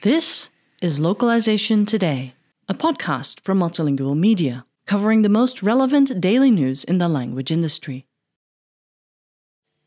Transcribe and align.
This 0.00 0.48
is 0.80 1.00
Localization 1.00 1.84
Today, 1.84 2.32
a 2.66 2.72
podcast 2.72 3.40
from 3.40 3.60
Multilingual 3.60 4.16
Media, 4.16 4.64
covering 4.86 5.20
the 5.20 5.28
most 5.28 5.62
relevant 5.62 6.18
daily 6.18 6.50
news 6.50 6.82
in 6.82 6.96
the 6.96 7.08
language 7.08 7.52
industry. 7.52 8.06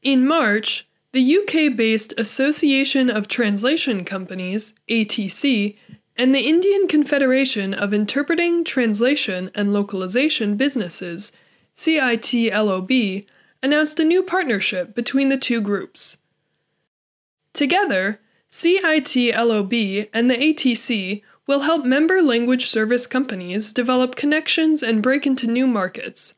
In 0.04 0.28
March, 0.28 0.88
the 1.12 1.38
UK 1.40 1.76
based 1.76 2.14
Association 2.16 3.10
of 3.10 3.28
Translation 3.28 4.06
Companies, 4.06 4.76
ATC, 4.88 5.76
and 6.16 6.36
the 6.36 6.48
Indian 6.48 6.88
Confederation 6.88 7.74
of 7.74 7.96
Interpreting, 7.96 8.64
Translation, 8.64 9.50
and 9.56 9.74
Localization 9.74 10.56
Businesses, 10.56 11.32
CITLOB, 11.76 13.26
announced 13.62 14.00
a 14.00 14.06
new 14.06 14.24
partnership 14.24 14.96
between 14.96 15.30
the 15.30 15.38
two 15.38 15.62
groups. 15.62 16.18
Together, 17.54 18.20
CITLOB 18.50 20.10
and 20.14 20.30
the 20.30 20.36
ATC 20.36 21.22
will 21.46 21.62
help 21.62 21.84
member 21.84 22.22
language 22.22 22.68
service 22.68 23.08
companies 23.08 23.74
develop 23.74 24.16
connections 24.16 24.84
and 24.84 25.04
break 25.04 25.26
into 25.26 25.48
new 25.48 25.68
markets. 25.68 26.36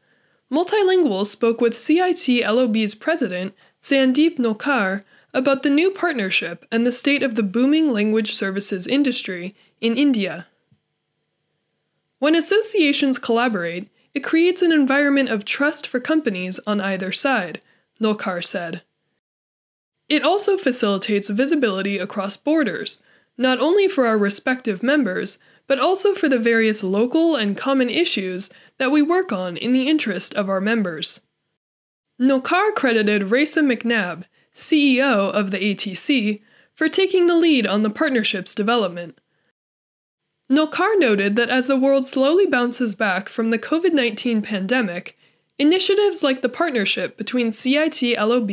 Multilingual 0.52 1.25
spoke 1.25 1.61
with 1.61 1.73
CITLOB's 1.73 2.95
president, 2.95 3.53
Sandeep 3.81 4.38
Nulkar, 4.38 5.03
about 5.33 5.63
the 5.63 5.69
new 5.69 5.91
partnership 5.91 6.66
and 6.72 6.85
the 6.85 6.91
state 6.91 7.23
of 7.23 7.35
the 7.35 7.44
booming 7.44 7.91
language 7.91 8.33
services 8.35 8.88
industry 8.88 9.55
in 9.80 9.95
India. 9.95 10.47
When 12.19 12.35
associations 12.35 13.17
collaborate, 13.17 13.89
it 14.13 14.23
creates 14.23 14.61
an 14.61 14.71
environment 14.71 15.29
of 15.29 15.45
trust 15.45 15.88
for 15.88 15.99
companies 15.99 16.59
on 16.67 16.81
either 16.81 17.11
side, 17.11 17.61
Nulkar 18.02 18.43
said. 18.43 18.83
It 20.09 20.23
also 20.23 20.57
facilitates 20.57 21.29
visibility 21.29 21.97
across 21.97 22.36
borders, 22.36 23.02
not 23.38 23.59
only 23.59 23.88
for 23.88 24.05
our 24.05 24.17
respective 24.17 24.83
members, 24.83 25.38
but 25.67 25.80
also 25.80 26.13
for 26.13 26.27
the 26.27 26.39
various 26.39 26.83
local 26.83 27.38
and 27.38 27.55
common 27.55 27.89
issues 27.89 28.49
that 28.77 28.91
we 28.91 29.02
work 29.02 29.31
on 29.31 29.55
in 29.55 29.71
the 29.71 29.88
interest 29.88 30.36
of 30.36 30.49
our 30.49 30.59
members. 30.59 31.21
Nulkar 32.19 32.75
credited 32.75 33.31
Raisa 33.31 33.61
McNab, 33.61 34.25
CEO 34.53 35.31
of 35.31 35.52
the 35.52 35.59
ATC, 35.59 36.41
for 36.73 36.89
taking 36.89 37.27
the 37.27 37.36
lead 37.36 37.66
on 37.66 37.83
the 37.83 37.89
partnership's 37.89 38.53
development. 38.53 39.17
Nulkar 40.52 40.99
noted 40.99 41.38
that 41.38 41.49
as 41.49 41.67
the 41.67 41.77
world 41.77 42.05
slowly 42.05 42.45
bounces 42.45 42.94
back 42.94 43.30
from 43.30 43.52
the 43.52 43.57
COVID 43.57 43.94
19 43.94 44.41
pandemic, 44.41 45.17
initiatives 45.58 46.23
like 46.23 46.41
the 46.41 46.49
partnership 46.49 47.16
between 47.16 47.53
CIT 47.53 48.02
LOB 48.19 48.52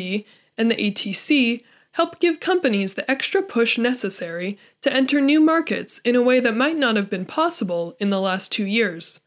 and 0.57 0.71
the 0.71 0.77
ATC 0.77 1.65
help 1.93 2.21
give 2.21 2.39
companies 2.39 2.95
the 2.95 3.11
extra 3.11 3.43
push 3.43 3.79
necessary 3.79 4.57
to 4.81 4.93
enter 4.93 5.21
new 5.21 5.41
markets 5.41 5.99
in 6.05 6.15
a 6.15 6.23
way 6.23 6.39
that 6.39 6.57
might 6.57 6.77
not 6.77 6.95
have 6.95 7.11
been 7.11 7.25
possible 7.25 7.97
in 7.99 8.11
the 8.11 8.21
last 8.21 8.53
two 8.53 8.65
years. 8.65 9.19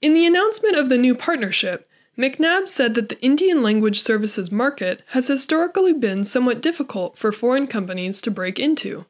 In 0.00 0.14
the 0.14 0.24
announcement 0.24 0.76
of 0.76 0.88
the 0.88 0.96
new 0.96 1.14
partnership, 1.14 1.86
McNab 2.16 2.66
said 2.66 2.94
that 2.94 3.10
the 3.10 3.20
Indian 3.20 3.62
language 3.62 4.00
services 4.00 4.50
market 4.50 5.02
has 5.08 5.28
historically 5.28 5.92
been 5.92 6.24
somewhat 6.24 6.62
difficult 6.62 7.18
for 7.18 7.30
foreign 7.30 7.66
companies 7.66 8.22
to 8.22 8.30
break 8.30 8.58
into. 8.58 9.04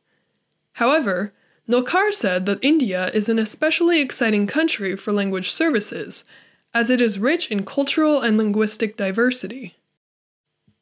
However, 0.73 1.33
Nulkar 1.71 2.13
said 2.13 2.47
that 2.47 2.59
India 2.63 3.13
is 3.15 3.29
an 3.29 3.39
especially 3.39 4.01
exciting 4.01 4.49
country 4.49 4.97
for 4.97 5.13
language 5.13 5.53
services, 5.53 6.25
as 6.75 6.91
it 6.91 7.01
is 7.01 7.21
rich 7.21 7.49
in 7.49 7.65
cultural 7.65 8.21
and 8.21 8.37
linguistic 8.37 8.97
diversity. 8.97 9.77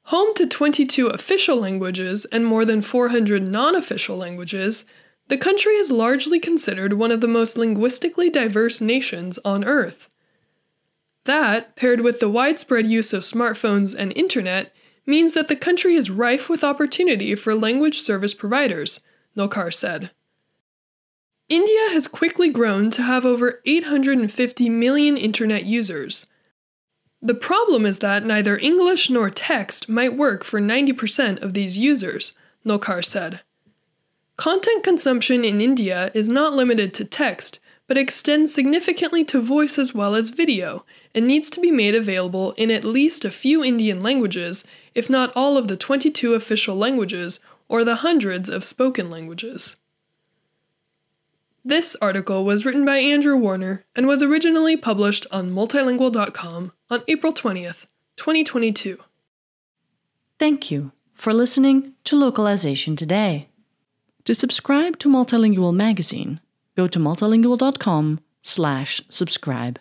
Home 0.05 0.33
to 0.33 0.47
22 0.47 1.09
official 1.09 1.59
languages 1.59 2.25
and 2.33 2.47
more 2.47 2.65
than 2.65 2.81
400 2.81 3.43
non 3.43 3.75
official 3.75 4.17
languages, 4.17 4.87
the 5.27 5.37
country 5.37 5.75
is 5.75 5.91
largely 5.91 6.41
considered 6.41 6.95
one 6.95 7.13
of 7.13 7.21
the 7.21 7.29
most 7.29 7.59
linguistically 7.59 8.31
diverse 8.31 8.81
nations 8.81 9.39
on 9.45 9.65
Earth. 9.65 10.09
That, 11.27 11.77
paired 11.77 12.01
with 12.01 12.19
the 12.19 12.31
widespread 12.31 12.87
use 12.87 13.13
of 13.13 13.25
smartphones 13.25 13.95
and 13.95 14.17
internet, 14.17 14.75
means 15.05 15.35
that 15.35 15.49
the 15.49 15.57
country 15.57 15.97
is 15.97 16.09
rife 16.09 16.49
with 16.49 16.65
opportunity 16.65 17.35
for 17.35 17.55
language 17.55 18.01
service 18.01 18.33
providers, 18.33 19.01
Nulkar 19.37 19.71
said. 19.71 20.13
India 21.49 21.89
has 21.91 22.07
quickly 22.07 22.51
grown 22.51 22.91
to 22.91 23.03
have 23.03 23.25
over 23.25 23.63
850 23.65 24.69
million 24.69 25.17
internet 25.17 25.65
users. 25.65 26.27
The 27.23 27.35
problem 27.35 27.87
is 27.87 27.99
that 27.99 28.25
neither 28.25 28.59
English 28.59 29.09
nor 29.09 29.31
text 29.31 29.89
might 29.89 30.17
work 30.17 30.45
for 30.45 30.61
90% 30.61 31.43
of 31.43 31.55
these 31.55 31.79
users, 31.79 32.35
Nulkar 32.67 33.03
said. 33.03 33.41
Content 34.37 34.85
consumption 34.85 35.43
in 35.43 35.61
India 35.61 36.11
is 36.13 36.29
not 36.29 36.53
limited 36.53 36.93
to 36.95 37.05
text, 37.05 37.61
but 37.87 37.97
extends 37.97 38.55
significantly 38.55 39.25
to 39.25 39.41
voice 39.41 39.79
as 39.79 39.95
well 39.95 40.15
as 40.15 40.29
video, 40.29 40.85
and 41.15 41.27
needs 41.27 41.49
to 41.49 41.61
be 41.61 41.71
made 41.71 41.95
available 41.95 42.53
in 42.53 42.71
at 42.71 42.85
least 42.85 43.25
a 43.25 43.31
few 43.31 43.65
Indian 43.65 44.03
languages, 44.03 44.65
if 44.95 45.09
not 45.09 45.33
all 45.35 45.57
of 45.57 45.67
the 45.67 45.79
22 45.79 46.35
official 46.35 46.77
languages 46.77 47.41
or 47.69 47.85
the 47.85 47.97
hundreds 47.97 48.51
of 48.51 48.63
spoken 48.63 49.09
languages. 49.09 49.79
This 51.69 51.95
article 52.01 52.45
was 52.47 52.65
written 52.65 52.87
by 52.87 52.97
Andrew 52.97 53.37
Warner 53.37 53.85
and 53.95 54.07
was 54.07 54.23
originally 54.23 54.75
published 54.75 55.27
on 55.31 55.51
multilingual.com 55.51 56.73
on 56.89 57.03
April 57.07 57.35
20th, 57.35 57.85
2022. 58.17 58.99
Thank 60.39 60.71
you 60.71 60.93
for 61.13 61.35
listening 61.35 61.93
to 62.05 62.17
Localization 62.17 62.97
Today. 62.97 63.51
To 64.25 64.33
subscribe 64.33 64.99
to 65.01 65.11
Multilingual 65.11 65.75
magazine, 65.75 66.41
go 66.75 66.89
to 66.89 66.99
multilingual.com/subscribe. 66.99 69.79